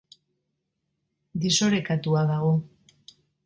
[1.45, 2.53] Desorekatua dago.